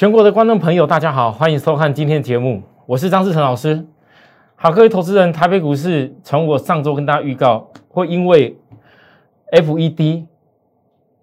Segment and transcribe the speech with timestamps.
[0.00, 3.86] 全国的观众朋友，大家好，欢迎收看今天的节目，我是张志成老师。
[4.56, 8.56] 好，各位投资人，台北股市从我上周跟大家预告，会因为
[9.52, 10.24] FED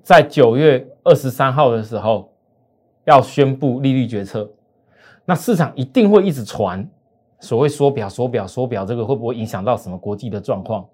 [0.03, 2.31] 在九月二十三号的时候
[3.05, 4.47] 要宣布利率决策，
[5.25, 6.87] 那市场一定会一直传
[7.39, 10.87] 所谓缩表、缩表、缩表，这个会不会影响到什么国际的状况？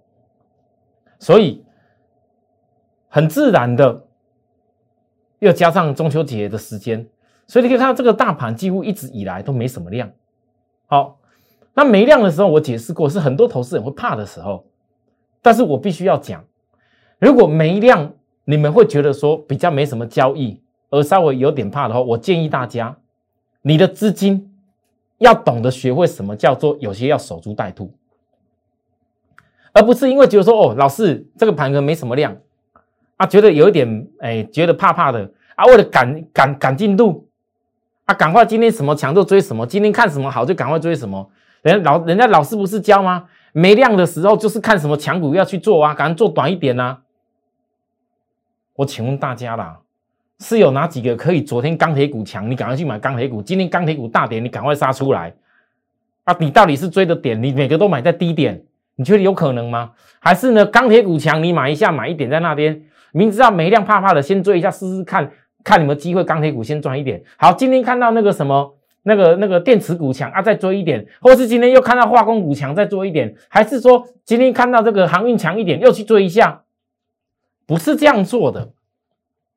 [1.19, 1.61] 所以
[3.09, 4.05] 很自然的，
[5.39, 7.05] 又加上中秋节的时间。
[7.53, 10.11] 所以你可以看到，这个大盘几乎一直以来都没什么量。
[10.87, 11.19] 好，
[11.75, 14.65] 那没量的时候，我解释过是很多投资人会怕的时候。
[15.39, 16.43] 但是我必须要讲，
[17.19, 18.11] 如果没量，
[18.45, 22.97] 你们会觉得说比较没什么交易，而稍微有点怕的话，我建议大家，
[23.61, 24.51] 你的资金
[25.19, 27.93] 要懂得学会什么叫做有些要守株待兔，
[29.73, 32.35] 而不是因为觉得说哦，老师这个盘可能没什么量
[33.17, 37.29] 啊，觉得有一点哎，觉得怕怕的啊，为了赶赶赶进度。
[38.05, 38.45] 啊，赶快！
[38.45, 41.29] 今天什么强就追什么，今天看什么好就赶快追什么。
[41.61, 43.25] 人老人家老师不是教吗？
[43.53, 46.97] 没量的时候就是看什么强股要去做啊，赶快做短一点呐。
[48.75, 49.79] 我请问大家啦，
[50.39, 51.41] 是有哪几个可以？
[51.41, 55.33] 昨天钢铁股强，你赶快去买钢铁股；今天钢铁股大跌，你赶快杀出来。
[56.25, 57.41] 啊，你到底是追的点？
[57.41, 58.61] 你每个都买在低点，
[58.95, 59.91] 你觉得有可能吗？
[60.19, 60.65] 还是呢？
[60.65, 65.31] 钢铁股强，你买一下，买一点在那边，明知道没量怕怕的，先追一下试试看。
[65.63, 67.23] 看你们机会，钢铁股先赚一点。
[67.37, 76.63] 好，今天看到那个什么，那个那个电池股强啊，再追一点，或是今天又看到化工股强，再追一点，还是说今天看到这个航运强一点，又去追一下？
[77.65, 78.73] 不是这样做的。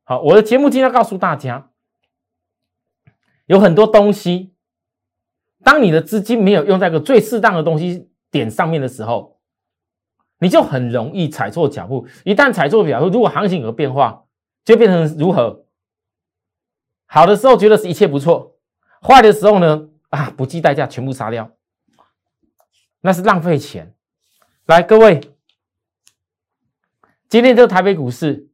[0.04, 1.70] 好，我的节目今天要告诉大家，
[3.46, 4.52] 有很多东西，
[5.64, 9.38] 当你的资金没有用在个最适当的东西点上面的时候，
[10.38, 12.06] 你就很容易踩错脚步。
[12.24, 14.24] 一旦踩错脚步，如果行情有变化，
[14.64, 15.65] 就变成如何？
[17.06, 18.58] 好的时候觉得是一切不错，
[19.00, 21.52] 坏的时候呢啊不计代价全部杀掉，
[23.00, 23.94] 那是浪费钱。
[24.66, 25.20] 来，各位，
[27.28, 28.50] 今天这个台北股市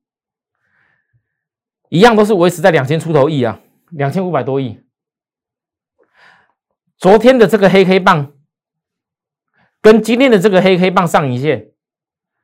[1.88, 3.60] 一样都是维持在两千出头亿啊，
[3.90, 4.80] 两千五百多亿。
[6.98, 8.34] 昨天的这个黑黑棒
[9.80, 11.72] 跟今天的这个黑黑棒上影线，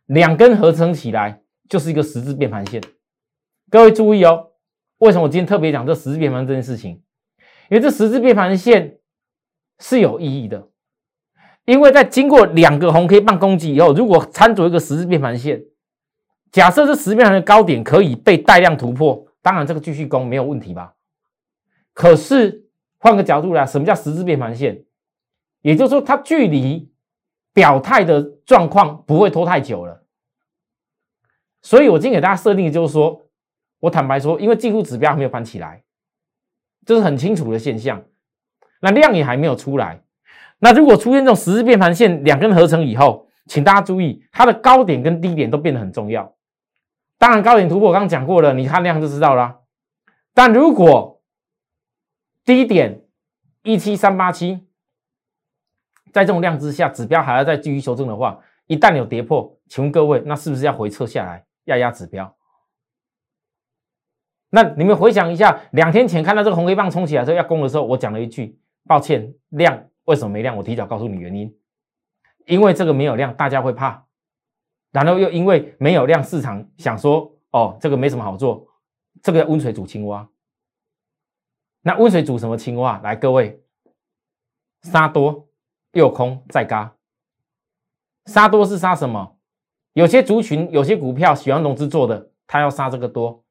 [0.06, 2.82] 两根合成起来就是一个十字变盘线。
[3.70, 4.47] 各位注意哦。
[4.98, 7.02] 为什么我今天特别讲这十字变盘这件事情？
[7.70, 8.98] 因为这十字变盘线
[9.78, 10.68] 是有意义的，
[11.66, 15.62] 因为在经过两个红 K 棒攻击以后，如果参着一个十字变盘线，
[16.50, 20.94] 假设这十字变盘的高点可以被带量突破，当然这个继续攻没有问题吧？
[21.92, 22.66] 可是
[22.98, 24.84] 换个角度来，什么叫十字变盘线？
[25.60, 26.90] 也就是说，它距离
[27.52, 30.02] 表态的状况不会拖太久了。
[31.62, 33.27] 所以我今天给大家设定的就是说。
[33.80, 35.82] 我坦白说，因为技术指标还没有翻起来，
[36.84, 38.02] 这是很清楚的现象。
[38.80, 40.02] 那量也还没有出来。
[40.58, 46.34] 那如果出现这种十字变盘线两根合成以后，请大家注意，它的高点跟低点都变得很重要。
[47.16, 49.60] 当然，高点突破我刚刚讲过了，你看量就知道了。
[50.34, 51.20] 但如果
[52.44, 53.02] 低点
[53.62, 54.66] 一七三八七，
[56.12, 62.32] 在这种量之下，指标还要再继续修正的话，一旦有跌破，请问各位，那是不是要回撤下来压压指标？
[64.50, 70.56] 那你们回想一下，两天前看到这个红黑棒冲起来之后要攻的时候，我讲了一句：抱歉，量为什么没量？
[70.56, 71.54] 我提早告诉你原因，
[72.46, 74.06] 因为这个没有量，大家会怕。
[74.90, 78.66] 然后又因为没有量，市场想说：哦，这个没什么好做，
[79.22, 80.26] 这个要温水煮青蛙。
[81.82, 82.98] 那温水煮什么青蛙？
[83.04, 83.62] 来，各位，
[84.82, 85.48] 杀多
[85.92, 86.94] 又空再嘎。
[88.24, 89.36] 杀多是杀什么？
[89.92, 93.44] 有些族群、有些股票喜欢融资做的，他要杀这个多。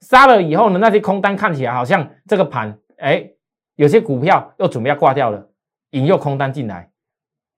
[0.00, 3.30] 杀了以后呢，那些空单看起来好像这个盘，哎，
[3.74, 5.50] 有些股票又准备要挂掉了，
[5.90, 6.92] 引诱空单进来，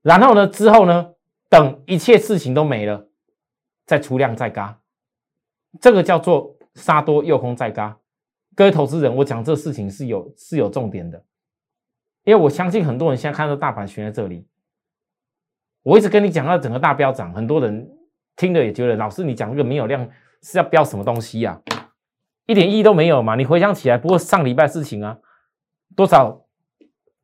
[0.03, 1.15] 然后呢，之后呢，
[1.49, 3.09] 等一切事情都没了，
[3.87, 4.81] 再出量再嘎，
[5.81, 7.99] 这个叫做杀多诱空再嘎。
[8.57, 11.25] 各位投资人，我讲这事情是有是有重点的，
[12.25, 14.47] 因为我相信很多人现在看到大盘悬在这里，
[15.83, 17.89] 我一直跟你讲到整个大标涨，很多人
[18.37, 20.09] 听了也觉得老师你讲这个没有量
[20.43, 21.61] 是要标什么东西呀？
[22.51, 23.37] 一点意义都没有嘛？
[23.37, 25.19] 你回想起来，不过上礼拜事情啊，
[25.95, 26.45] 多少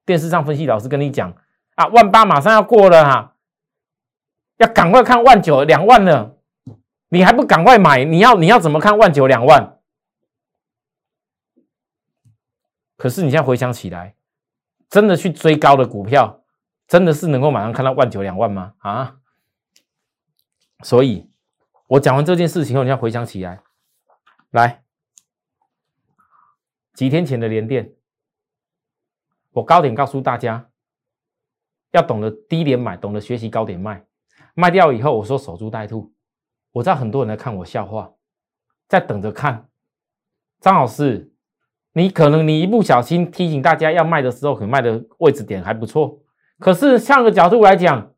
[0.05, 1.34] 电视上分析老师跟你讲
[1.75, 3.34] 啊，万八马上要过了哈，
[4.58, 6.37] 要赶快看万九两万了，
[7.08, 8.05] 你还不赶快买？
[8.05, 9.81] 你要你要怎么看万九两万？
[12.96, 14.14] 可是你现在回想起来，
[14.88, 16.44] 真的去追高的股票，
[16.87, 18.75] 真的是能够马上看到万九两万吗？
[18.79, 19.17] 啊？
[20.84, 21.29] 所以，
[21.88, 23.61] 我讲完这件事情后，你要回想起来，
[24.50, 24.86] 来。
[26.96, 27.93] 几天前的连电，
[29.52, 30.70] 我高点告诉大家，
[31.93, 34.06] 要懂得低点买，懂得学习高点卖，
[34.54, 36.14] 卖掉以后我说守株待兔。
[36.72, 38.14] 我知道很多人在看我笑话，
[38.88, 39.69] 在等着看
[40.58, 41.31] 张老师。
[41.93, 46.20] 你可能你一不小心提醒大家要卖的时候，可能卖的位置点还不错。
[46.58, 48.14] 可是换个角度来讲，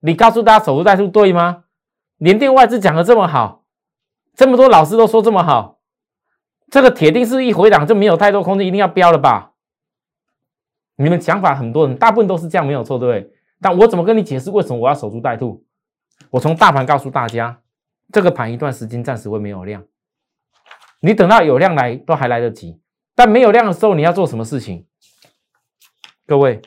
[0.00, 1.64] 你告诉大家守株待兔对吗？
[2.18, 3.64] 连电外资讲的这么好，
[4.34, 5.79] 这么多老师都说这么好，
[6.70, 9.52] 这个铁定是一回档就没有太多空间，一定要标了吧？
[10.96, 13.32] 你们想法很多人大部分都是这样，没有错，对不对？
[13.60, 15.64] 但我怎么跟你解释为什么我要守株待兔？
[16.30, 17.60] 我从大盘告诉大家，
[18.12, 19.84] 这个盘一段时间暂时会没有量，
[21.00, 22.80] 你等到有量来都还来得及。
[23.14, 24.86] 但没有量的时候，你要做什么事情？
[26.26, 26.62] 各位，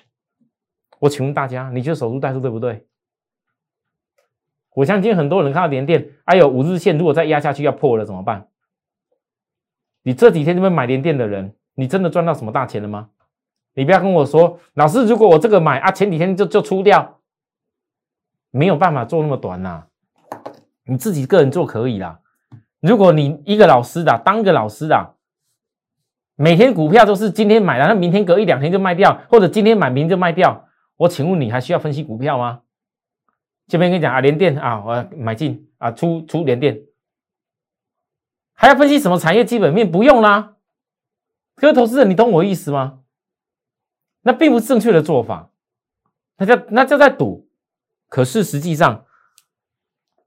[1.00, 2.86] 我请问大家，你觉得守株待兔对不对？
[4.76, 8.48] 我相信很多人看到连电，哎呦，五日线如果再压下去要破了怎么办？
[10.04, 13.10] 你这几天这边买连电的人，你真的赚到什么大钱了吗？
[13.74, 17.20] 你不要跟我说，老师，如果我这个买啊，前几天就就出掉，
[18.52, 19.86] 没有办法做那么短呐。
[20.86, 22.20] 你自己个人做可以啦。
[22.82, 25.16] 如果你一个老师的，当个老师的。
[26.36, 30.68] 每天股票都是今天买，然后明天隔一两天就卖掉，或者今天买明天就卖掉。
[30.98, 32.62] 我请问你还需要分析股票吗？
[33.68, 36.80] 这边跟你讲啊，联电啊，我买进啊，出出联电，
[38.64, 39.92] 还要分析什么产业基本面？
[39.92, 40.56] 不用啦。
[41.56, 43.02] 各位投资人，你懂我意思吗？
[44.22, 45.50] 那并不是正确的做法，
[46.38, 47.50] 那叫那叫在赌。
[48.08, 49.06] 可是实际上，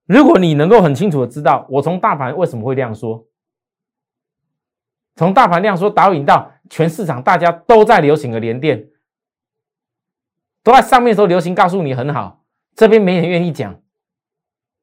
[0.05, 3.27] 如果你能够很清楚的知道，我从大盘为什么会这样说。
[5.15, 8.91] 从大盘量说导引到全市场，大家都在流行的连电，
[10.63, 12.45] 都在上面时候流行，告诉你很好，
[12.75, 13.81] 这边没人愿意讲，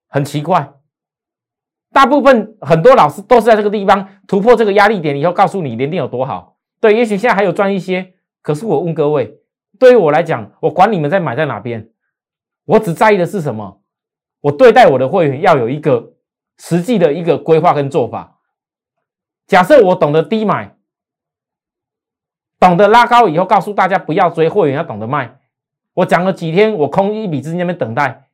[0.07, 0.73] 很奇怪。
[1.93, 6.57] 大部分很多老师都是在这个地方突破这个压力点以后，告诉你连电有多好。
[6.81, 9.39] 对，也许现在还有赚一些，可是我问各位，
[9.79, 11.91] 对于我来讲，我管你们在买在哪边，
[12.65, 13.81] 我只在意的是什么？
[14.41, 16.15] 我对待我的会员要有一个
[16.57, 18.39] 实际的一个规划跟做法。
[19.47, 20.75] 假设我懂得低买，
[22.59, 25.39] 懂得拉高以后，告诉大家不要追，会员要懂得卖。
[25.93, 28.29] 我讲了几天，我空一笔资金那边等待。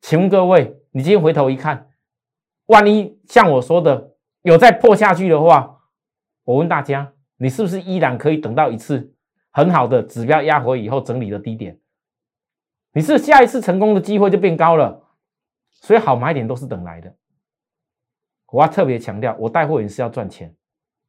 [0.00, 1.89] 请问各位，你今天回头一看，
[2.70, 5.80] 万一像我说的有再破下去的话，
[6.44, 9.12] 我问大家，你是不是依然可以等到一次
[9.50, 11.80] 很好的指标压回以后整理的低点？
[12.92, 15.08] 你是下一次成功的机会就变高了。
[15.68, 17.16] 所以好买点都是等来的。
[18.46, 20.54] 我要特别强调，我带货员是要赚钱，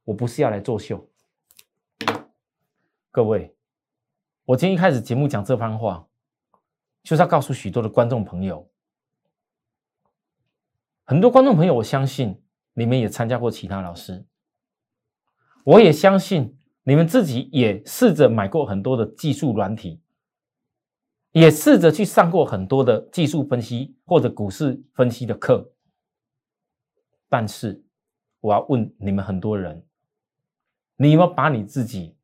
[0.04, 1.07] 我不是要来作秀。
[3.12, 3.54] 各位，
[4.46, 6.07] 我今天一开始节目讲这番话，
[7.04, 8.68] 就是要告诉许多的观众朋友，
[11.12, 12.42] 很多观众朋友，我相信
[12.74, 14.25] 你们也参加过其他老师，
[15.66, 20.02] 我也相信你们自己也试着买过很多的技术软体，
[21.34, 25.74] 也试着去上过很多的技术分析或者股市分析的课。
[27.28, 27.84] 但是，
[28.40, 29.86] 我要问你们很多人，
[30.96, 32.16] 你有没有把你自己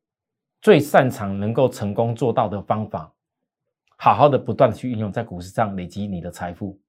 [0.62, 3.14] 最擅长、能够成功做到的方法，
[3.98, 6.80] 好好的不断的去运用在股市上，累积你的财富？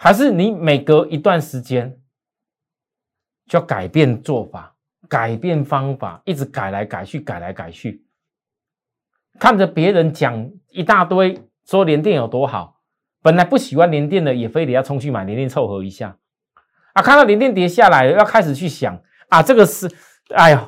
[0.00, 1.98] 还是你每隔一段时间
[3.46, 4.76] 就要改变做法、
[5.08, 8.04] 改变方法，一直改来改去、改来改去，
[9.40, 12.80] 看着别人讲一大堆，说联电有多好？
[13.22, 16.16] 本来不喜欢连电的，也非得要冲去买连电凑合一下
[16.92, 17.02] 啊！
[17.02, 18.96] 看到连电跌下来，要开始去想
[19.28, 19.90] 啊，这个是，
[20.32, 20.58] 哎呦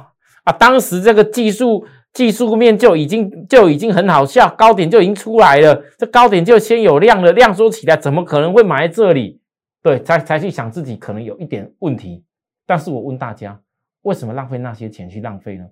[0.43, 9.41] 啊，当时这个技术技术面就已经就已经很好笑，高点就已经出来了，这高点就先有量了，量缩起来，怎么可能会买在这里？
[9.83, 12.25] 对，才才去想自己可能有一点问题。
[12.67, 13.61] 但是我问大家，
[14.03, 15.67] 为什么浪费那些钱去浪费呢？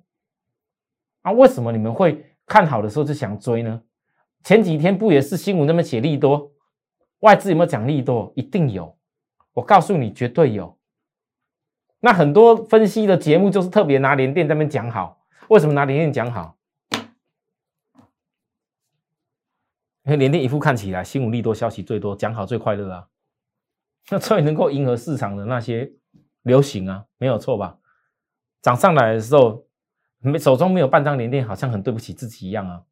[1.23, 3.83] 啊，为什么你们会看好的时候就想追呢？
[4.45, 6.53] 前几天不也是新闻那么写利多？
[7.21, 8.33] 外资有没有奖励多？
[8.37, 8.97] 一定有，
[9.53, 10.77] 我告诉你，绝对有。
[12.01, 15.18] 那很多分析的节目就是特别拿联电在那边讲好，
[15.49, 16.57] 为什么拿联电讲好？
[20.05, 23.09] 因为联电一副看起来新闻利多消息最多，讲好最快乐啊，
[24.11, 25.93] 那最能够迎合市场的那些
[26.43, 27.79] 流行啊，没有错吧？
[28.63, 29.67] 涨上来的时候，
[30.21, 32.85] 没手中没有半张联电，好像很对不起自己一样啊。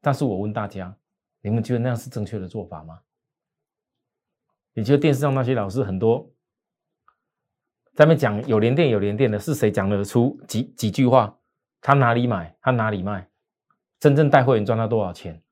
[0.00, 0.96] 但是我问大家。
[1.44, 3.00] 你们觉得那样是正确的做法吗？
[4.74, 6.31] 你觉得电视上那些老师很多
[7.94, 11.36] 在那讲有连电有连电的，是谁讲得出几几句话？
[11.80, 12.56] 他哪里买？
[12.60, 13.28] 他哪里卖？
[14.00, 15.42] 真正带会员赚到多少钱？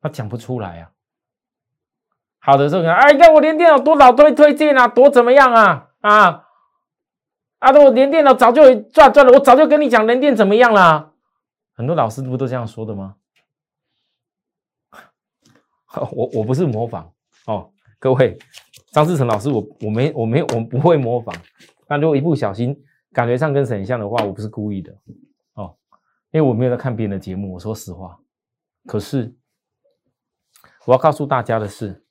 [0.00, 0.90] 他讲不出来啊。
[2.40, 6.44] 好的，这个哎，你看我连电有多少推推荐啊，多怎么样啊啊？
[7.58, 11.12] 啊，我连电脑早就赚赚了，我早就跟你讲连电怎么样啦。
[11.74, 13.16] 很多老师不都这样说的吗？
[16.12, 17.12] 我我不是模仿
[17.46, 18.38] 哦，各位，
[18.98, 21.32] 张志成老师，我我没我没我不会模仿。
[21.86, 22.76] 但如果一不小心
[23.12, 24.92] 感觉上跟沈像的话，我不是故意的
[25.52, 25.78] 哦，
[26.32, 27.52] 因为我没有在看别人的节目。
[27.52, 28.18] 我说实话，
[28.86, 29.36] 可是
[30.84, 32.04] 我要告诉大家的是，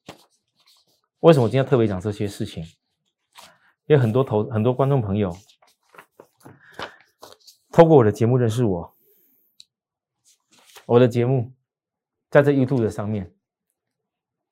[1.19, 2.63] 为什么我今天特别讲这些事情？
[3.87, 5.35] 因为很多投很多观众朋友
[7.69, 8.95] 透过我的节目认识我，
[10.85, 11.51] 我的节目
[12.29, 13.33] 在这 YouTube 的上面。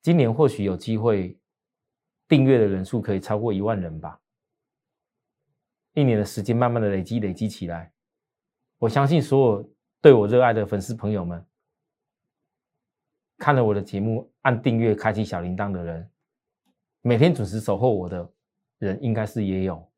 [0.02, 1.40] 今年或许有机会，
[2.28, 4.20] 订阅的人数可以超过一万人吧。
[5.94, 7.92] 一年的时间，慢慢的累积，累积起来，
[8.78, 11.44] 我相信所有对我热爱的粉丝朋友们，
[13.38, 16.10] 看了我的节目，按订阅，开启小铃铛的人，
[17.00, 18.30] 每天准时守候我的
[18.78, 19.90] 人，应该是也有。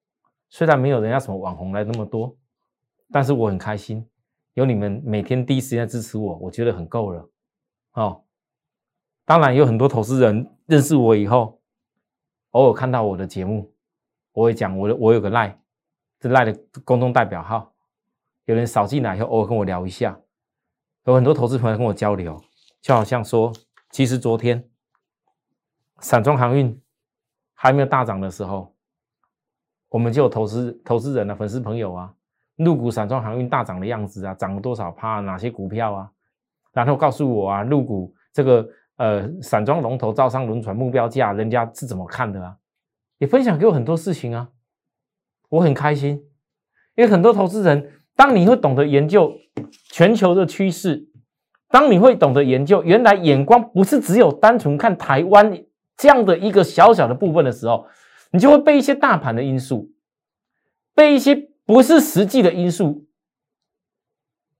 [0.51, 2.37] 虽然没有人家什么网红来那么多，
[3.11, 4.09] 但是我很开心，
[4.55, 7.31] 有你们每天第一时间支持我，我觉得很够了。
[7.95, 8.25] 哦。
[9.25, 11.58] 当然有很多投资人认识我以后，
[12.53, 13.71] 偶尔看到我的节目，
[14.33, 15.61] 我会讲我的我有个赖，
[16.19, 17.73] 这赖的公众代表号，
[18.47, 20.19] 有人扫进来以后，偶尔跟我聊一下，
[21.05, 22.43] 有很多投资朋友跟我交流，
[22.81, 23.53] 就好像说，
[23.91, 24.67] 其实昨天
[26.01, 26.81] 散装航运
[27.53, 28.75] 还没有大涨的时候，
[29.91, 32.15] 我们就有投资投资人啊、粉丝朋友啊，
[32.57, 36.11] 入股散装航运大涨的样子啊，涨了多少趴，哪些股票啊，
[36.73, 38.67] 然后告诉我啊，入股这个。
[38.99, 42.57] 呃，散装龙头招商轮船目标价，人家是怎么看的啊？
[43.19, 44.51] 也分享给我很多事情啊，
[45.51, 46.25] 我很开心，
[46.97, 49.39] 因为很多投资人，当你会懂得研究
[49.93, 51.09] 全球的趋势，
[51.69, 55.65] 当你会懂得研究，原来眼光不是只有单纯看台湾
[55.97, 57.87] 这样的一个小小的部分的时候，
[58.33, 59.93] 你就会被一些大盘的因素，
[60.93, 63.07] 被一些不是实际的因素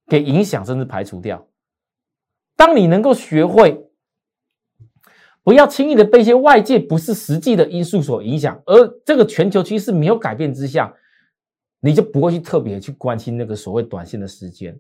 [0.07, 1.49] 给影响，甚至排除掉。
[2.55, 3.88] 当你能够学会。
[5.45, 10.95] 不要轻易的被一些外界不是实际的因素所影响，而这个全球趋势没有改变之下，
[11.81, 14.79] 你就不会去特别去关心那个所谓短线的时间，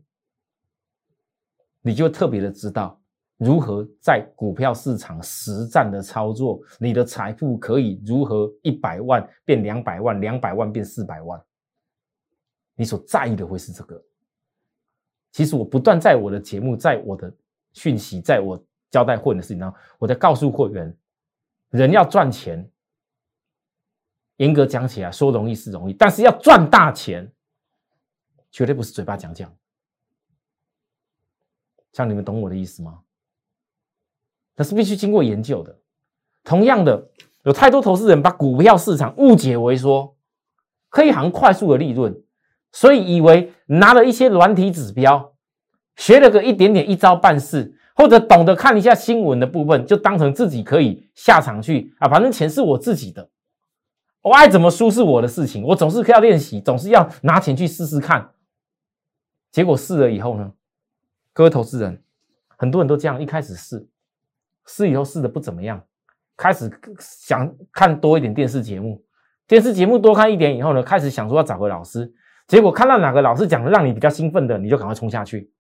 [1.80, 3.00] 你就特别的知道
[3.38, 11.42] 如何在股票市场实战的操作，你的财富可以如何一百万变两百万，两百万变四百万，
[12.74, 14.04] 你所在意的会是这个。
[15.32, 17.32] 其实我不断在我的节目，在我的
[17.72, 18.62] 讯息，在我。
[18.90, 19.72] 交代会员的事情呢？
[19.98, 20.96] 我在告诉会员，
[21.70, 22.70] 人要赚钱，
[24.36, 27.30] 严格讲起来，说容易是容易，但是要赚大钱，
[28.50, 29.54] 绝对不是嘴巴讲讲。
[31.92, 33.00] 像你们懂我的意思吗？
[34.56, 35.78] 那是必须经过研究的。
[36.44, 37.10] 同样的，
[37.42, 40.16] 有太多投资人把股票市场误解为说
[40.88, 42.22] 可以行快速的利润，
[42.72, 45.34] 所以以为拿了一些软体指标，
[45.96, 47.77] 学了个一点点一招半式。
[47.98, 53.28] 或者懂得看一下新闻的部分，就当成自己可以下场去啊，反正钱是我自己的，
[54.22, 58.30] 我爱怎么输是我的事情，我总是要练习，总是要拿钱去试试看。
[59.50, 60.52] 结果试了以后呢，
[61.32, 62.00] 各位投资人，
[62.56, 63.88] 很多人都这样，一开始试，
[64.66, 65.82] 试以后试的不怎么样，
[66.36, 69.04] 开始想看多一点电视节目，
[69.48, 72.14] 电视节目多看一点以后呢，开始想说要找个老师，
[72.46, 75.50] 结果看到哪个老师讲的让你比较兴奋的，你就赶快冲下去。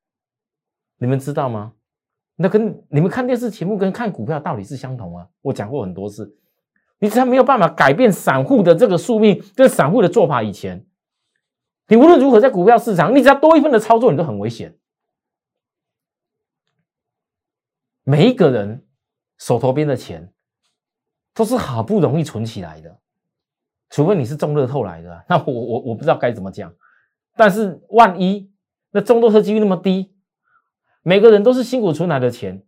[0.98, 1.72] 你们知道吗？
[2.40, 5.28] 那跟你们看电视节目跟看股票道理是相同啊！
[5.42, 6.36] 我讲过很多次，
[7.00, 10.86] 你只要没有办法改变散户的这个宿命，跟散户的做法，以前
[11.88, 14.78] 你无论如何在股票市场，你只要多一分的操作，你都很危险。
[18.04, 18.86] 每一个人
[19.36, 20.32] 手头边的钱
[21.34, 23.00] 都是好不容易存起来的，
[23.90, 26.72] 除非你是中乐透来的，那我我我不知道该怎么讲。
[27.36, 28.48] 但是万一
[28.92, 30.14] 那中乐透几率那么低？
[31.02, 32.62] 每个人都是辛苦存来的钱，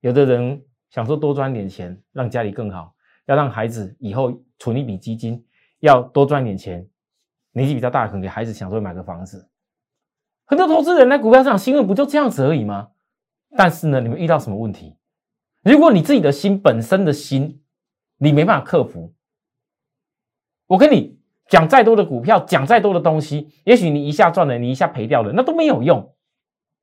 [0.00, 2.94] 有的人想说多赚点钱，让家里更好，
[3.26, 5.44] 要让孩子以后存一笔基金，
[5.80, 6.88] 要多赚点钱。
[7.52, 9.48] 年纪比较大，可能给孩子想说买个房子。
[10.44, 12.90] 很多投资人在股票市场新闻不就这样子而已吗？
[13.56, 14.96] 但是呢，你们遇到什么问题？
[15.62, 17.62] 如果你自己的心本身的心，
[18.18, 19.14] 你没办法克服，
[20.66, 21.18] 我跟你
[21.48, 26.14] 讲再多的股票，讲再多的东西，也许你一下赚了，你一下赔掉了，那都没有用。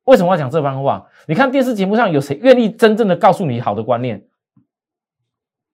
[0.06, 1.08] 为什么要讲这番话？
[1.28, 4.28] 你看电视节目上有谁愿意真正的告诉你好的观念？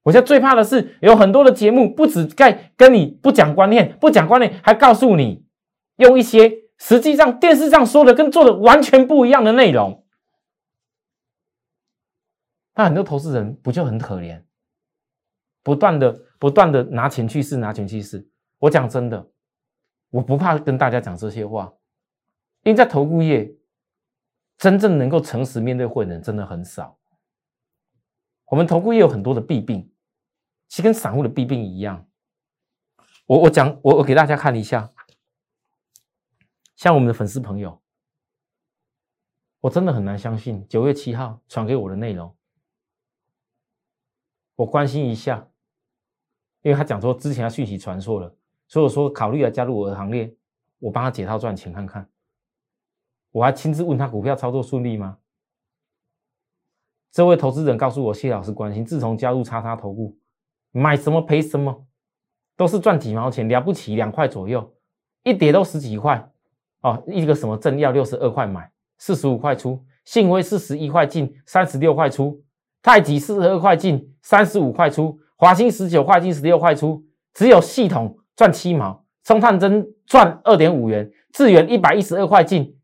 [0.03, 5.45] 我现在最怕的是有很多的节目不止在跟你不讲观念，不讲观念，还告诉你
[5.97, 10.05] 用一些实际上电视上说的跟做的完全不一样的内容。
[12.75, 14.41] 那很多投资人不就很可怜？
[15.63, 18.29] 不断的不断的拿钱去试，拿钱去试。
[18.59, 19.27] 我讲真的，
[20.11, 21.73] 我不怕跟大家讲这些话，
[22.63, 23.53] 因为在投顾业，
[24.59, 26.99] 真正能够诚实面对会的人真的很少。
[28.45, 29.91] 我们投顾也有很多的弊病，
[30.67, 32.05] 其实跟散户的弊病一样。
[33.25, 34.91] 我我讲我我给大家看一下，
[36.75, 37.81] 像我们的粉丝朋友，
[39.61, 42.35] 我真的很难相信九月七号传给我的内容，
[44.55, 45.47] 我关心一下，
[46.63, 48.35] 因为他讲说之前他讯息传错了，
[48.67, 50.35] 所以我说考虑要加入我的行列，
[50.79, 52.09] 我帮他解套赚钱看看，
[53.31, 55.17] 我还亲自问他股票操作顺利吗？
[57.11, 60.17] 这位投资人告诉我，谢老师关心，自从加入叉叉投顾，
[60.71, 61.85] 买什么赔什么。
[62.55, 64.73] 都是赚几毛钱，了不起两块左右，
[65.23, 66.29] 一跌都十几块
[66.81, 67.01] 哦。
[67.07, 72.41] 一个什么正要六十二块买，四十五块出；信威四十一块进，三十六块出；
[72.81, 77.01] 太极四十二块进，三十五块出；华兴十九块进，十六块出。
[77.33, 82.77] 只有系统赚七毛，松探针赚二点五元，智远一百一十二块进，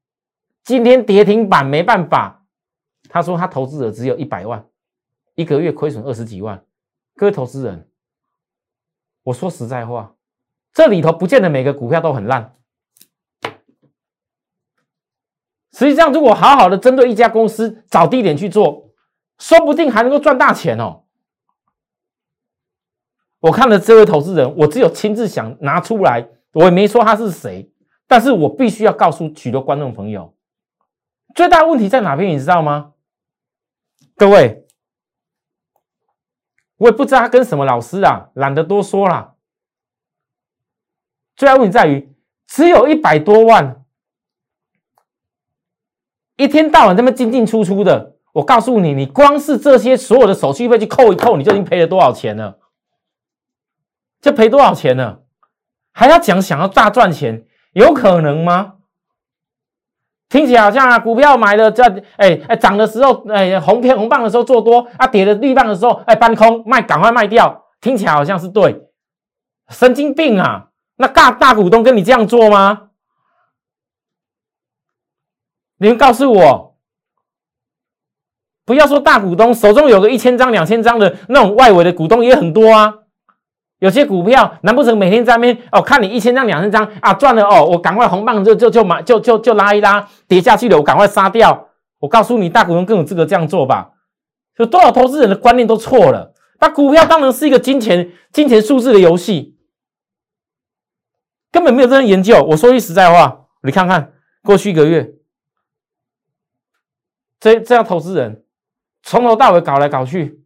[0.66, 2.44] 今天跌停板没办法。
[3.08, 4.68] 他说他投资者只有一百万，
[5.36, 6.66] 一个月亏损二十几万。
[7.16, 7.88] 各位投资人。
[9.24, 10.16] 我说实在话，
[10.74, 12.58] 这里头不见得每个股票都很烂。
[15.72, 18.92] 实际上，如果好好的针对一家公司找低点去做，
[19.38, 21.04] 说不定还能够赚大钱哦。
[23.40, 27.72] 我看了这位投资人，我只有亲自想拿出来，我也没说他是谁，
[28.08, 30.35] 但是我必须要告诉许多观众朋友，
[31.36, 32.94] 最大问题在哪边，你知道吗？
[34.16, 34.64] 各位。
[36.78, 39.36] 我也不知道他跟什么老师啊，懒得多说了。
[41.38, 42.14] 最大问题在于，
[42.48, 43.86] 只有一百多万，
[46.36, 48.18] 一天到晚这么进进出出的。
[48.34, 52.60] 我告诉你，你光是这些所有的手续费去扣一扣，你就已经赔了多少钱了？
[54.20, 55.24] 就赔多少钱了？
[55.94, 58.75] 还要讲想要大赚钱，有可能吗？
[60.30, 67.64] 听起来好像啊，股票买了在哎哎涨的时候哎红片红棒的时候做多啊，跌的绿棒的时候哎搬空卖，赶快卖掉。
[67.82, 68.88] 听起来好像是对，
[69.70, 70.70] 神经病啊！
[70.96, 72.90] 那大大股东跟你这样做吗？
[75.78, 76.78] 你们告诉我，
[78.66, 83.05] 不要说大股东手中有个一千张两千张的那种外围的股东也很多啊。
[83.86, 85.80] 有些股票，难不成每天在那边哦？
[85.80, 91.70] 看你一千张、两千张啊，赚了哦，我赶快红棒就就就买，就就就拉一拉，跌下去了，我赶快杀掉。
[92.00, 93.92] 我告诉你，大股东更有资格这样做吧？
[94.58, 96.34] 有多少投资人的观念都错了？
[96.58, 99.56] 把股票当然是一个金钱、金钱数字的游戏，
[101.52, 102.42] 根本没有这样研究。
[102.42, 105.14] 我说句实在话，你看看过去一个月，
[107.40, 108.44] 这这样投资人
[109.04, 110.42] 从头到尾搞来搞去。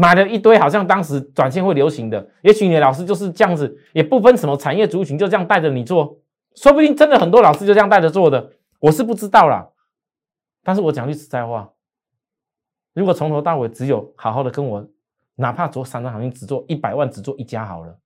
[0.00, 6.18] 买了一堆，好像当时短线会流行的，也许你的老师就是这样子，也不分什么产业族群，就这样带着你做，
[6.54, 9.70] 说不定真的很多老师就这样带着做的，我是不知道啦。
[10.62, 11.74] 但是我讲句实在话，
[12.94, 14.88] 如果从头到尾只有好好的跟我，
[15.34, 17.98] 哪怕做三张行情只做一百万，只做一家好了。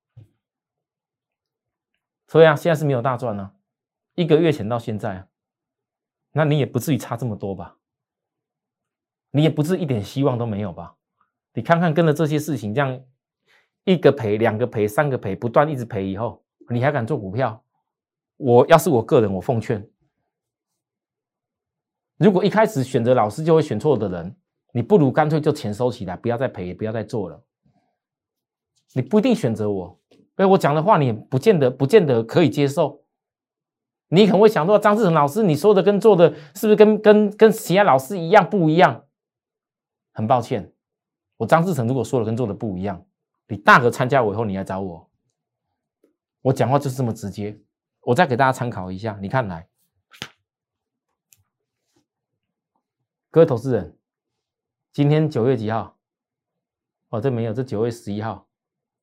[2.26, 3.52] 所以啊，现在是没有大赚呢，
[4.16, 5.28] 一个月前到现在，
[6.32, 7.76] 那你也不至于差这么多吧？
[9.30, 10.96] 你也不至一点希望都没有吧？
[11.54, 13.00] 你看看跟着这些事情，这样
[13.84, 17.64] 一个赔、两个赔、三个赔，不断一直赔以后，你还敢做股票？
[18.36, 19.88] 我要是我个人，我奉劝，
[22.18, 24.36] 如果一开始选择老师就会选错的人，
[24.72, 27.40] 你不如干脆就钱收起来，不要再赔，不要再做了。
[28.92, 30.00] 你不一定选择我，
[30.34, 33.04] 哎，我讲的话你不见得不见得可以接受。
[34.08, 39.04] 你可能会想说，张志成老师，你说的跟做的是不是跟跟跟其他老师一样不一样？
[40.12, 40.73] 很抱歉。
[41.36, 43.04] 我张志成如果说的跟做的不一样，
[43.48, 45.10] 你大可参加我以后你来找我，
[46.42, 47.60] 我讲话就是这么直接。
[48.02, 49.66] 我再给大家参考一下，你看来，
[53.30, 53.96] 各位投资人，
[54.92, 55.96] 今天九月几号？
[57.08, 58.46] 哦，这没有，这九月十一号，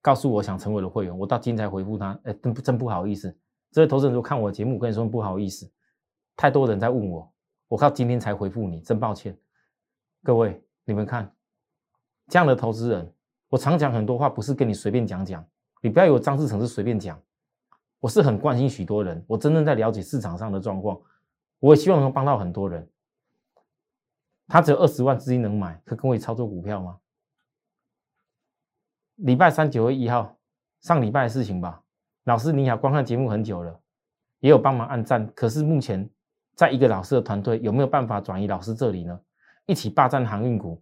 [0.01, 2.19] 告诉我想成为的会员，我到今天才回复他。
[2.23, 3.35] 哎，真真不好意思，
[3.71, 5.71] 这位投资人如果看我节目，跟你说不好意思，
[6.35, 7.33] 太多人在问我，
[7.67, 9.37] 我靠今天才回复你，真抱歉。
[10.23, 11.35] 各位，你们看。
[12.31, 13.13] 这样的投资人，
[13.49, 15.45] 我常讲很多话，不是跟你随便讲讲。
[15.81, 17.21] 你不要以为张志成是随便讲，
[17.99, 20.97] 我是很关心许多人，我真正在了解市场上的状况，
[21.59, 22.87] 我也希望能够帮到很多人。
[24.47, 26.99] 他只有二十万资金能买，可跟我操作股票吗？
[29.17, 30.37] 礼拜三九月一号，
[30.79, 31.83] 上礼拜的事情吧。
[32.23, 33.77] 老师你好，观看节目很久了，
[34.39, 36.09] 也有帮忙按赞，可是目前
[36.55, 39.19] 在一个老师的团队，有没有办法转移老师这里呢？
[39.65, 40.81] 一起霸占航运股。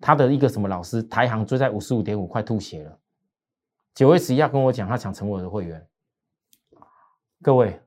[0.00, 2.98] 他的一个什么老师，台行追在五十五点五，快吐血了。
[3.94, 5.86] 九月十一号跟我讲，他想成为我的会员。
[7.42, 7.80] 各位，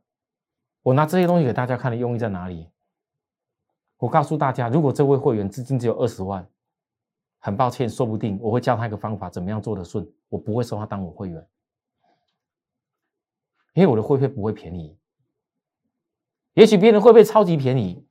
[0.81, 2.69] 我拿这些东西给大家看的用意在哪里？
[3.97, 6.45] 我告诉大家，如果这位会员资金只有二十万，
[7.39, 11.47] 很抱歉，说不定我会教他一个方法，怎么样做得顺，我不会收他当我会员，
[13.73, 14.97] 因为我的会费不会便宜。
[16.53, 18.05] 也许别人会费超级便宜，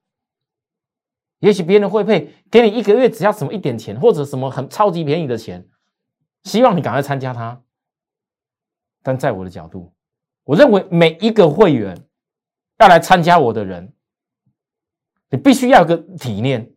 [1.41, 5.69] 也许别人会配给你一个月只要什么一点钱，或者什么很超级便宜的钱，
[6.45, 7.63] 希望你赶快参加他。
[9.03, 9.93] 但在我的角度，
[10.45, 12.07] 我认为每一个会员
[12.79, 13.93] 要来参加我的人，
[15.31, 16.73] 你必须要有个理念。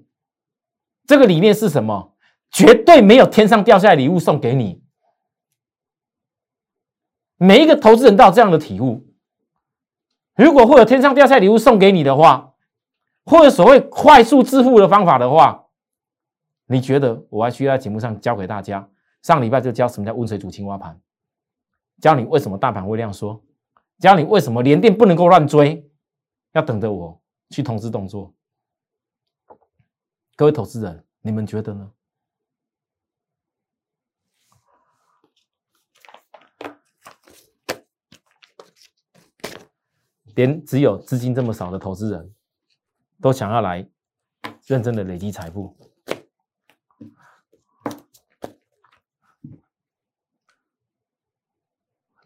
[1.06, 2.16] 这个理念是什么？
[2.50, 4.82] 绝对没有天上掉下来礼物送给你。
[7.36, 9.06] 每一个投资人都有这样的体悟。
[10.36, 12.53] 如果会有天上掉下来礼物送给你的话，
[13.26, 15.68] 或者所谓快速致富的方法的话，
[16.66, 18.90] 你觉得我还需要在节目上教给大家？
[19.22, 21.00] 上礼拜就教什么叫温水煮青蛙盘，
[22.02, 23.42] 教你为什么大盘会量缩，
[24.00, 25.90] 教你为什么连电不能够乱追，
[26.52, 28.34] 要等着我去通知动作。
[30.36, 31.92] 各位投资人，你们觉得呢？
[40.36, 42.34] 连只有资金这么少的投资人
[43.24, 43.90] 都想要来
[44.66, 45.74] 认真的累积财富，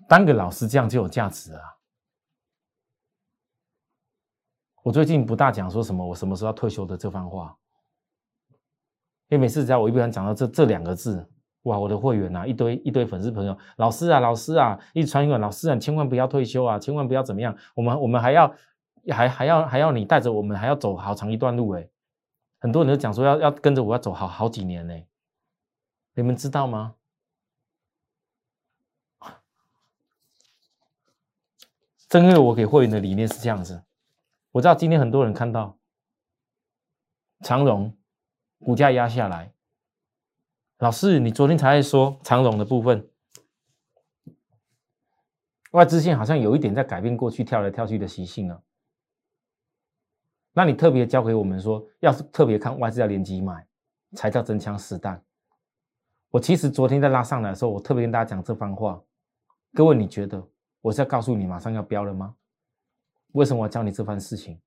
[0.07, 1.61] 当个老师这样就有价值啊！
[4.81, 7.55] 我最近不大讲说什么我什么时候要退休的这番话，
[9.27, 11.29] 因为每次只要我一不想讲到这这两个字。
[11.63, 18.51] 哇，我的会员呐，一堆一堆粉丝朋友，老师啊，老师啊，一直传一个老师啊，千万不要退休啊，千万不要怎么样，我们我们还要
[19.11, 21.89] 还还要还要你带着我们，还要走好长一段路哎，
[22.59, 24.93] 很多人都讲说要要跟着我要走好好几年呢，
[26.13, 26.95] 你们知道吗？
[32.09, 33.83] 正因为我给会员的理念是这样子，
[34.51, 35.77] 我知道今天很多人看到
[37.41, 37.97] 长荣
[38.59, 39.53] 股价压下来。
[40.77, 43.09] 老师，你昨天才在说长荣的部分，
[45.71, 48.63] 外资线好像有一点在改变过去跳来跳去的习性了。
[50.57, 53.63] 那你特别教给我们说，要是特别看外资要连机买，
[54.15, 55.21] 才叫真枪实弹。
[56.31, 58.99] 我其实昨天在拉上来的时候，我特别跟大家讲这番话。
[59.75, 60.43] 各位，你觉得
[60.81, 62.33] 我是要告诉你马上要飙了吗？
[63.33, 64.59] 为什么我教你这番事情？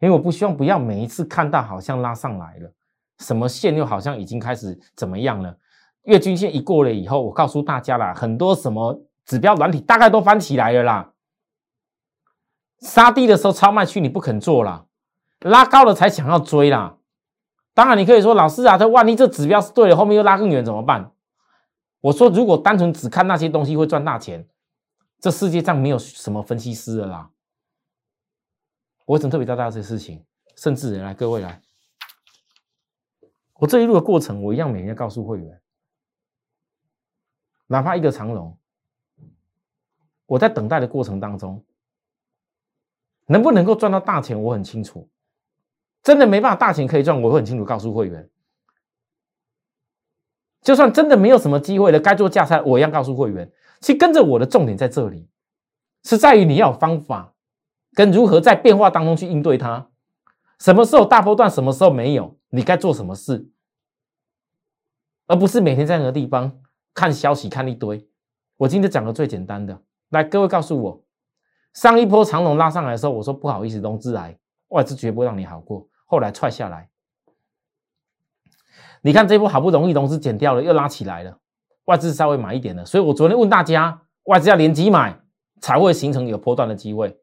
[0.00, 2.72] 因为我不希望不要每一次看到好像拉上来了。
[3.18, 5.54] 什么线又好像已经开始怎么样了？
[6.04, 11.12] 月均线一过了以后，我告诉大家啦，很多什么指标软体大概都翻起来了啦。
[12.78, 14.86] 杀低的时候超卖区你不肯做啦，
[15.40, 16.98] 拉高了才想要追啦。
[17.74, 21.12] 当然你可以说老师啊，这万一这指标是对的，后面又拉更远怎么办？
[22.00, 24.48] 我说如果单纯只看那些东西会赚大钱，
[25.20, 27.30] 这世界上没有什么分析师的啦。
[29.04, 30.24] 我怎特别教大家这些事情？
[30.56, 31.62] 甚至来各位来。
[33.54, 35.60] 我这一路的过程，我一样每天告诉会员，
[37.66, 38.56] 哪怕一个长龙，
[40.26, 41.64] 我在等待的过程当中，
[43.26, 45.08] 能不能够赚到大钱，我很清楚。
[46.02, 48.28] 真的没办法大钱可以赚，我会很清楚告诉会员。
[50.62, 53.50] 就算真的没有什么机会了，该做价差，我一样告诉会员。
[53.80, 55.28] 其实跟着我的重点在这里，
[56.02, 57.34] 是在于你要有方法，
[57.94, 59.88] 跟如何在变化当中去应对它。
[60.58, 62.36] 什么时候大波段，什么时候没有？
[62.50, 63.48] 你该做什么事，
[65.26, 66.60] 而不是每天在那个地方
[66.94, 68.08] 看消息看一堆。
[68.56, 71.04] 我今天讲的最简单的，来，各位告诉我，
[71.72, 75.88] 上一波长龙拉上来的时候，我说不好意思，融资来，外资绝不会让你好过。
[76.04, 76.88] 后来踹下来，
[79.02, 81.38] 你看这波好不容易融资减掉了，又拉起来了，
[81.84, 82.84] 外资稍微买一点了。
[82.84, 85.20] 所以我昨天问大家，外资要连几买
[85.60, 87.20] 才会形成有波段的机会？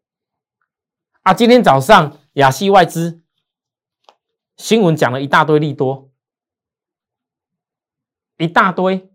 [1.23, 3.21] 啊，今天早上亚细外资。
[4.57, 6.09] 新闻讲了一大堆利多，
[8.37, 9.11] 一大堆，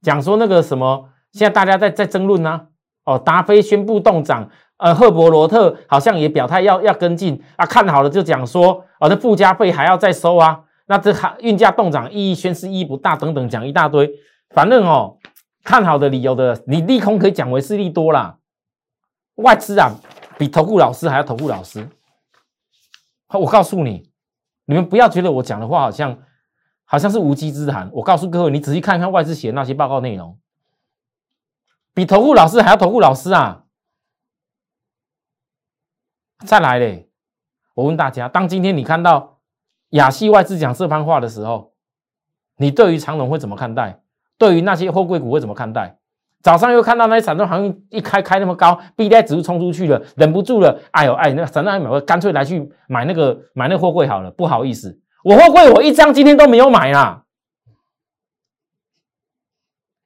[0.00, 2.68] 讲说那个什么，现在大家在在争论呢。
[3.02, 7.64] 哦，达菲宣布动涨，呃，赫伯罗特好像也表态要要跟进啊。
[7.64, 10.62] 看好了就讲说，哦，这附加费还要再收啊。
[10.86, 14.10] 那这还运价动涨意义宣示意义不大，等等讲一大堆。
[14.50, 15.16] 反正哦，
[15.62, 18.38] 看好的理由的，你利空可以讲为是利多啦。
[19.36, 19.92] 外资啊，
[20.38, 21.88] 比投顾老师还要投顾老师。
[23.32, 24.10] 我告诉你，
[24.66, 26.18] 你们不要觉得我讲的话好像
[26.84, 27.90] 好像是无稽之谈。
[27.92, 30.38] 我告诉各位，你仔细看看外资写的那些报告内容，
[31.94, 33.63] 比投顾老师还要投顾老师啊！
[36.44, 37.08] 再来嘞，
[37.74, 39.38] 我问大家，当今天你看到
[39.90, 41.72] 亚细外资讲这番话的时候，
[42.58, 44.00] 你对于长隆会怎么看待？
[44.36, 45.98] 对于那些货柜股会怎么看待？
[46.42, 57.22] 早上又看到那些散装航运一开开那么高，B D 指数冲出去了，忍不住了，哎呦哎，那散装航运干脆来去买那个买那货柜好了，不好意思，我货柜我一张今天都没有买啦。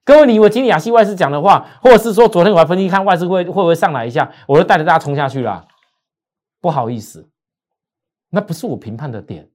[0.05, 5.67] 各位，你以为今天亚细外资讲的话，或者是说昨天我还分析看外资会会不会上来一下，我就带着大家冲下去了，
[6.61, 7.29] 不好意思，
[8.31, 9.51] 那不是我评判的点。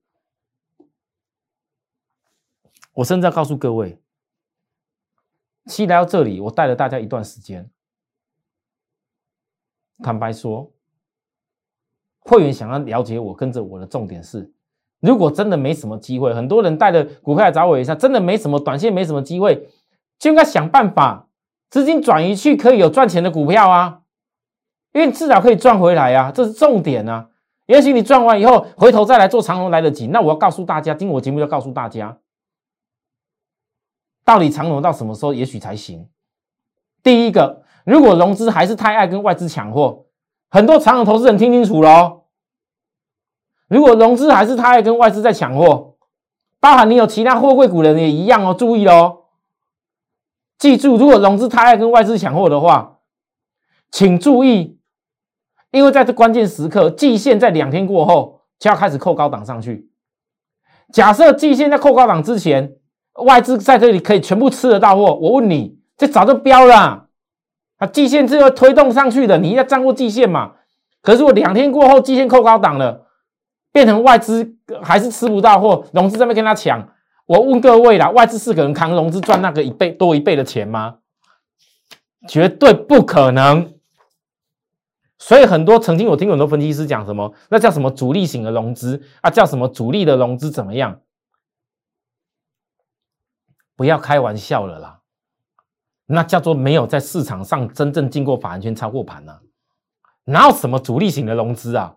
[2.93, 3.99] 我甚至要告诉各位。
[5.65, 7.69] 期来到这里，我带了大家一段时间。
[10.03, 10.69] 坦白说，
[12.19, 14.51] 会员想要了解我，跟着我的重点是：
[14.99, 19.69] 如果真的没什么机会，很多人带着股票来找我一下，真的没什么短线，没什么机会，
[20.19, 21.29] 就应该想办法
[21.69, 24.02] 资金转移去可以有赚钱的股票啊，
[24.93, 27.29] 因为至少可以赚回来啊，这是重点啊。
[27.65, 30.07] 也许你赚完以后，回头再来做长龙来得及。
[30.07, 32.17] 那我要告诉大家，听我节目要告诉大家。
[34.25, 36.07] 到底长融到什么时候也许才行？
[37.01, 40.05] 第一个，如果融资还是太爱跟外资抢货，
[40.49, 42.23] 很多长融投资人听清楚喽。
[43.67, 45.95] 如果融资还是太爱跟外资在抢货，
[46.59, 49.23] 包含你有其他货柜股的人也一样哦，注意喽。
[50.57, 52.99] 记住，如果融资太爱跟外资抢货的话，
[53.91, 54.79] 请注意，
[55.73, 59.89] 因为在这关键时刻，季线在两天过后就要开始扣高档上去。
[60.91, 62.75] 假设季线在扣高档之前，
[63.25, 67.07] 外资在这里可以全部吃得到货，我问你，这早就标了，
[67.77, 70.51] 啊，季线是要推动上去的，你要站过季线嘛？
[71.01, 73.07] 可是我两天过后，季线扣高档了，
[73.71, 76.87] 变成外资还是吃不到货，融资这边跟他抢。
[77.25, 80.97] 我问各位啦，外资是可能扛融资赚那个一倍多一倍的钱吗？
[82.27, 83.73] 绝对不可能。
[85.25, 90.99] 所以很多曾经我听很多分析师讲什么，那叫什么主力型的融资啊，叫什么主力的融资怎么样？
[93.77, 94.99] 不要开玩笑了啦，
[96.07, 99.39] 那叫做没有在市场上真正经过法人圈操过盘呢，
[100.25, 101.95] 哪有什么主力型的融资啊？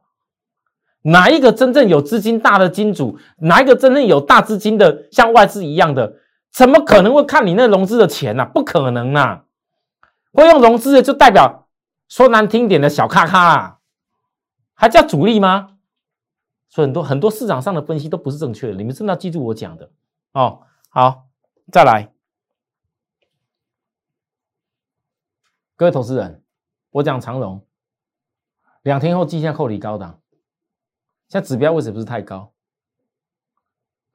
[1.02, 6.14] 哪一个真正有资金大的金主，哪一个真正有大资金的像外资一样的，
[6.52, 8.48] 怎么可能会看你那融资的钱呢？
[8.54, 9.40] 不可能呐！
[10.32, 11.65] 会用融资的就代表
[12.08, 13.80] 说难听点的小咖咖啊，
[14.74, 15.78] 还叫主力吗？
[16.68, 19.90] 所以很多很多市场上的分析都不是正确的，你们真的要记住我讲的
[20.32, 20.62] 哦。
[20.88, 21.24] 好。
[21.72, 22.14] 再来，
[25.74, 26.44] 各位投资人，
[26.90, 27.66] 我讲长荣，
[28.82, 30.22] 两天后季线扣离高档，
[31.26, 32.52] 现在指标为什么不是太高？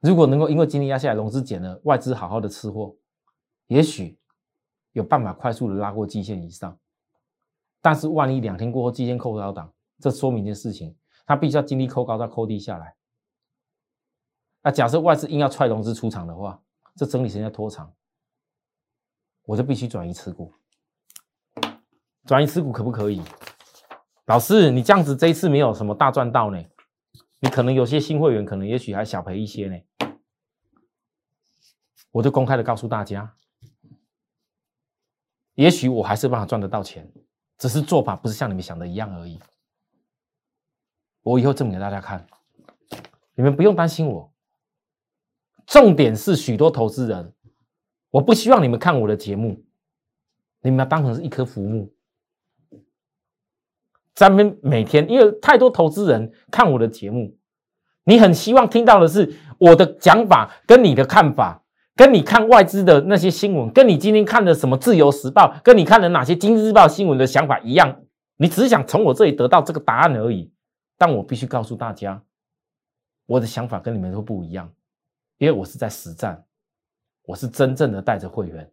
[0.00, 2.96] 如果能够因为今天压下来，融资减了，外资好好的吃货，
[3.66, 4.18] 也许
[4.92, 6.78] 有办法快速的拉过季线以上。
[7.82, 12.94] 但是万一两天过后季线扣高档，这说明一件事情，它必须要经历扣高再扣低下来。
[14.62, 16.62] 那假设外资硬要踹融资出场的话，
[16.96, 17.92] 这整理时间拖长，
[19.44, 20.54] 我就必须转移持股。
[22.24, 23.20] 转移持股可不可以？
[24.26, 26.64] 老师，你这样子这一次没有什么大赚到呢？
[27.40, 29.76] 你可能有些新会员可能也许还小赔一些呢。
[32.12, 33.34] 我就公开的告诉大家，
[35.54, 37.12] 也许我还是办法赚得到钱，
[37.62, 39.38] 只是做法不是像你们想的一样而已。
[41.22, 42.26] 我以后证明给大家看，
[43.36, 44.32] 你们不用担心我。
[45.64, 47.32] 重点是许多投资人，
[48.10, 49.64] 我不希望你们看我的节目，
[50.60, 51.94] 你们要当成是一棵浮木。
[54.12, 57.38] 咱们每天，因为太多投资人看我的节目，
[58.02, 61.61] 你很希望听到的是我的讲法跟你的看法，
[61.94, 68.02] 跟你看外资的那些新闻，跟你今天看的什么《自由时报》，跟你看的哪些《经济日报》新闻的想法一样，
[68.36, 70.52] 你只是想从我这里得到这个答案而已。
[70.96, 72.22] 但我必须告诉大家，
[73.26, 74.72] 我的想法跟你们都不一样。
[75.38, 76.44] 因为我是在实战，
[77.24, 78.70] 我是真正的带着会员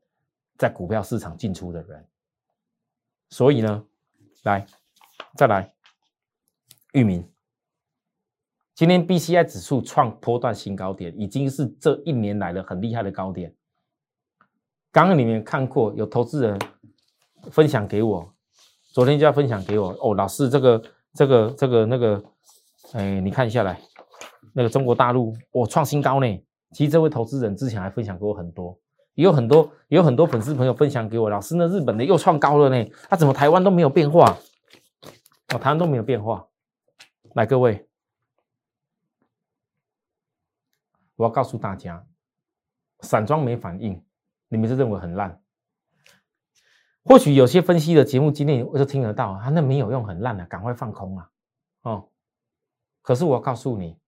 [0.57, 2.05] 在股票市场进出的人，
[3.29, 3.83] 所以呢，
[4.43, 4.65] 来
[5.35, 5.73] 再来，
[6.93, 7.28] 域名，
[8.79, 13.53] 今天 B C I 指数创波段新高点，已经是这一年来的很厉害的高点。
[14.89, 16.57] 刚刚里面看过有投资人
[17.51, 18.33] 分享给我，
[18.93, 20.81] 昨天就要分享给我哦，老师这个
[21.13, 22.23] 这个这个那个，
[22.93, 23.77] 哎，你看一下来，
[24.53, 26.43] 那个中国大陆我创新高呢。
[26.71, 28.79] 其实这位投资人之前还分享给我很多，
[29.15, 34.37] 也有很多也有很多粉丝朋友分享给我，老师那日本的又创高了呢，他怎么台湾都没有变化？
[35.53, 36.47] 哦，台湾都没有变化。
[37.33, 37.88] 来，各位，
[41.19, 42.07] 我要告诉大家，
[43.01, 44.01] 散装没反应，
[44.47, 45.43] 你们是认为很烂？
[47.03, 51.29] 或许有些分析的节目今天我就听得到，啊，那没有用，很烂的，赶快放空啊！
[51.81, 52.09] 哦，
[53.01, 53.99] 可是我要告诉你。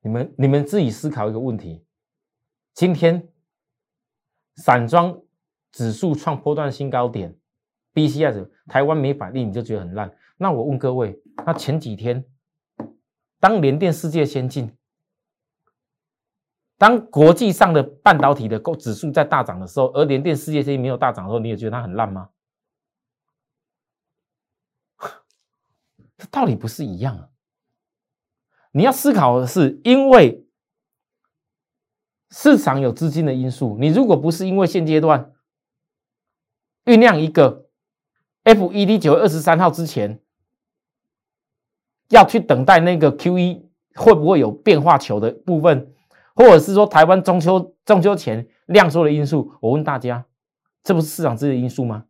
[0.00, 1.86] 你们你们自己思考一个问题：
[2.74, 3.28] 今天
[4.56, 5.22] 散装
[5.70, 7.38] 指数创波段新高点
[7.94, 10.12] ，BCS 台湾没反应，你就觉得很烂。
[10.36, 12.24] 那我问各位，那前几天
[13.38, 14.76] 当联电世界先进，
[16.78, 22.30] 当国际上的半导体的指数在大涨的时候，而联电世界先进没有大涨的时候，你也觉得它很烂吗？
[26.16, 27.28] 这道理不是一样啊？
[28.70, 30.46] 你要思考的是，因为
[32.30, 35.32] 市场有资金的因素，你如果不是因为现阶段
[36.84, 37.68] 酝酿一个
[38.44, 40.20] FED 九月二十三号之前
[42.08, 43.64] 要去等待那个 QE
[43.94, 45.94] 会不会有变化球的部分，
[46.38, 50.24] 或者是说台湾中秋中秋前量缩的因素，我问大家，
[50.84, 52.04] 这不是市场资金的因素吗？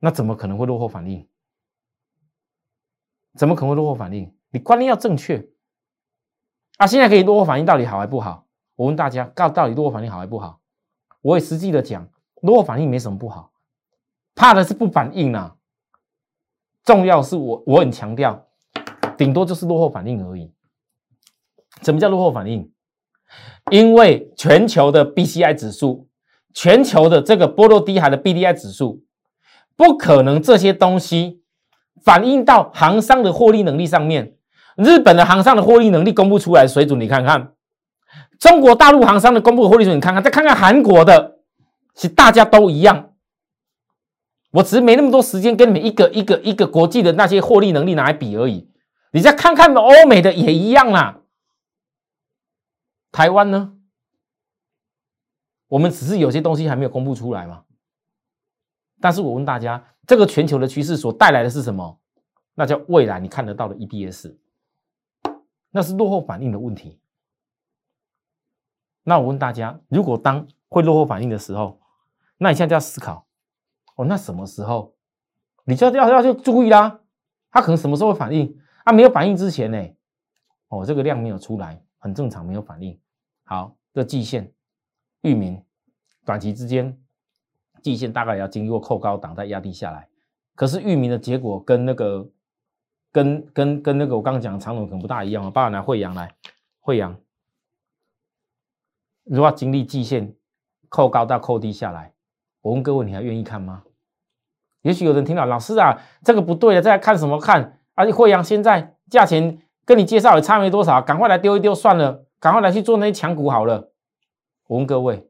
[0.00, 1.26] 那怎么可能会落后反应？
[3.34, 4.36] 怎么可能会落后反应？
[4.50, 5.48] 你观念要正确
[6.76, 6.86] 啊！
[6.86, 8.46] 现在可以落后反应到底好还不好？
[8.76, 10.60] 我问大家，告到底落后反应好还不好？
[11.22, 12.06] 我也实际的讲，
[12.42, 13.54] 落后反应没什么不好，
[14.34, 15.56] 怕的是不反应啊。
[16.84, 18.48] 重要是我我很强调，
[19.16, 20.52] 顶多就是落后反应而已。
[21.80, 22.71] 什么叫落后反应？
[23.70, 26.08] 因为全球的 BCI 指数，
[26.52, 29.02] 全球的这个波罗的海的 BDI 指数，
[29.76, 31.40] 不可能这些东西。
[32.04, 34.34] 反映到行商的获利能力上面，
[34.74, 37.52] 日本的行商的获利能力公布出来水准，你看看；
[38.40, 41.36] 中国大陆行商的公布获利水准，你看看；再看看韩国的，
[41.94, 43.10] 其实大家都一样。
[44.50, 48.68] 我只是没那么多时间跟你们一个一个一个国际的那些获利能力拿来比而已。
[49.12, 51.20] 你再看看欧美的也一样啦。
[53.12, 53.78] 台湾呢？
[55.68, 57.64] 我们只是有些东西还没有公布出来嘛。
[59.00, 59.86] 但是我问大家。
[60.04, 62.00] 这个全球的趋势所带来的是什么？
[62.54, 64.36] 那叫未来你看得到的 EPS，
[65.70, 67.00] 那是落后反应的问题。
[69.04, 71.80] 那我问大家，如果当会落后反应的时候，
[72.36, 73.28] 那你现在就要思考
[73.94, 74.96] 哦，那什么时候
[75.64, 77.00] 你就要要要去注意啦？
[77.52, 78.58] 它可能什么时候会反应？
[78.82, 79.78] 啊，没有反应之前呢？
[80.66, 82.98] 哦，这个量没有出来，很正常，没有反应。
[83.44, 84.52] 好，这季线，
[85.20, 85.64] 域名，
[86.24, 86.98] 短期之间。
[87.80, 90.08] 季线大概要经过扣高档再压低下来，
[90.54, 92.28] 可是域名的结果跟那个
[93.10, 95.50] 跟跟跟那个我刚刚讲的长龙可能不大一样啊。
[95.50, 96.34] 爸爸拿惠阳来，
[96.80, 97.16] 惠阳
[99.24, 100.36] 如果要经历季线
[100.88, 102.14] 扣高到扣低下来，
[102.60, 103.84] 我问各位，你还愿意看吗？
[104.82, 107.80] 也许有人听到老师啊，这个不对了，再看什么看？
[107.94, 113.92] 而且惠阳现在价钱跟你介绍也差没多少，赶快来丢一丢算了，赶快来去做那些强股好了。
[114.66, 115.28] 我问各位。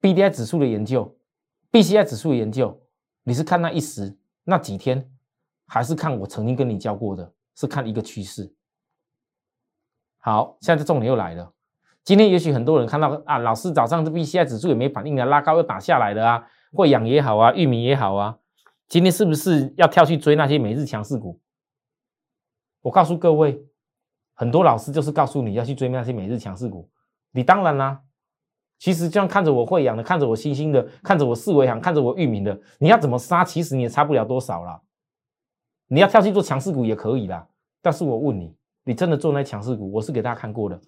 [0.00, 1.16] B D I 指数的研究
[1.70, 2.82] ，B C I 指数的研究，
[3.22, 5.08] 你是看那一时那几天，
[5.66, 7.32] 还是看我曾经跟你教过的？
[7.54, 8.52] 是看一个趋势。
[10.18, 11.52] 好，现在重点又来了。
[12.02, 18.38] 今天也许很多人看到啊，老师早上这 B C I 指数也没反应啊，拉高又打下来了啊，或养也好啊，玉米也好啊，
[18.88, 21.38] 今天是不是要跳去追那些每日强势股？
[22.82, 23.64] 我告诉各位，
[24.34, 26.88] 很多老师就是告诉你要去追那些每日强势股，
[27.30, 28.02] 你当然啦。
[28.78, 33.44] 其实这样看着我会养的，看着我星星的，看着我四维行，看着我域名的，你要怎么杀？
[33.44, 34.80] 其实你也差不了多少啦。
[35.86, 37.46] 你要跳去做强势股也可以啦。
[37.80, 39.92] 但是我问你，你真的做那强势股？
[39.92, 40.80] 我是给大家看过的，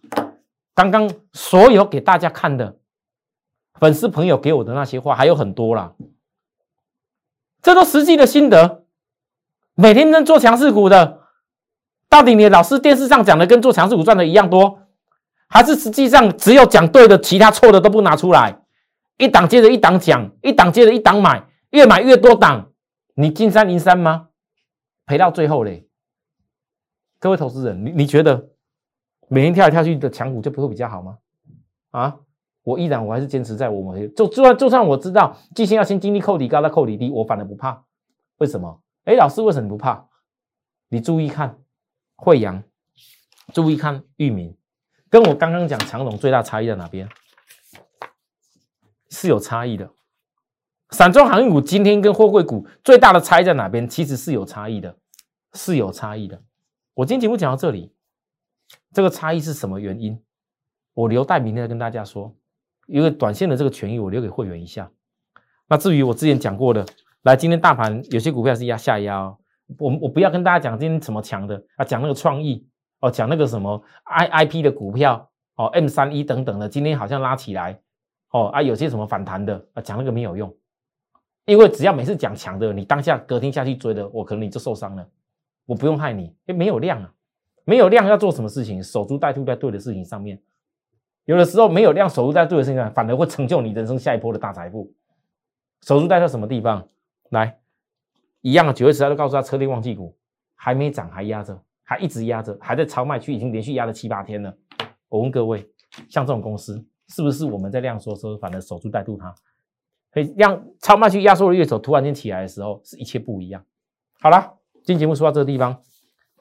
[0.75, 2.77] 刚刚所有给大家看的
[3.75, 5.95] 粉丝朋友给我的那些话还有很多啦。
[7.63, 8.85] 这都实际的心得。
[9.77, 11.24] 每天能做强势股的，
[12.15, 14.79] 到底你老师电视上讲的跟做强势股赚的一样多？
[15.49, 18.57] 还是实际上只有讲对的，其他错的都不拿出来，
[19.19, 22.71] 一档接着一档讲，一档接着一档买，越买越多档，
[23.17, 24.29] 你金山银山吗？
[25.07, 25.89] 赔到最后嘞！
[27.19, 28.51] 各位投资人，你你觉得
[29.27, 31.19] 每天跳来跳去的强股就不会比较好吗？
[31.91, 32.17] 啊，
[32.63, 37.83] 我依然我还是坚持在我们就就算就算我知道季线要先经历扣底高再扣底低，我反而不怕。
[38.39, 38.81] 为什么？
[39.03, 40.07] 哎，老师为什么不怕？
[40.91, 41.59] 你注意看
[42.17, 42.63] 惠阳，
[43.53, 44.57] 注意看域名。
[45.09, 47.09] 跟我刚刚讲长龙最大差异在哪边？
[49.11, 49.91] 是有差异的。
[50.91, 53.89] 散装航运股今天跟货柜股最大的差异在哪边？
[53.89, 54.97] 其实是有差异的，
[55.53, 56.43] 是有差异的。
[56.95, 57.93] 我今天节目讲到这里，
[58.93, 60.23] 这个差异是什么原因？
[60.95, 62.35] 我留待明天再跟大家说。
[62.87, 64.91] 因为短线的这个权益我留给会员一下。
[65.69, 66.85] 那至于我之前讲过的，
[67.23, 69.39] 来今天大盘有些股票是压下压哦，
[69.79, 72.67] 我我不要跟大家讲今天怎么强的啊，讲那个创意。
[73.01, 77.79] 哦，讲那个什么 I I P 的股票哦，M 三一等等的，今天好像拉起来
[78.31, 80.57] 哦啊，有些什么反弹的啊，讲那个没有用，
[81.45, 85.07] 因为只要每次讲强的，你当下隔天下去追的，我可能你就受伤了。
[85.67, 87.13] 我不用害你，因为没有量啊，
[87.67, 90.41] 没有量要做什么事情，守株待兔在对的事情上面。
[91.27, 94.91] 有的时候没有量守株待兔的事情上，反而会成就你人生下一波的大财富。
[95.83, 96.89] 守株待兔什么地方？
[97.29, 97.59] 来，
[98.45, 100.15] 一样九月十号都告诉他，车电旺季股
[100.55, 104.55] 还没涨，还压着，还一直压着，还在超卖区，已经连续压了七八天了。
[105.09, 105.67] 我问各位，
[106.11, 109.35] 像这种公司，是不是我们在量缩时候，反而守株待兔它？
[110.13, 113.65] 可以让超卖区压缩的越久，突然间起来的时候，是一切不一样。
[114.21, 115.81] 好了，今天节目说到这个地方，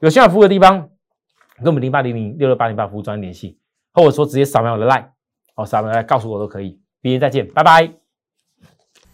[0.01, 0.89] 有需要服务的地方，
[1.59, 3.57] 跟我们零八零零六六八零八服务专联系。
[3.93, 5.05] 或者说直接扫描我的 line，
[5.55, 6.81] 哦，扫描来告诉我都可以。
[7.01, 8.02] 明天再见，拜拜。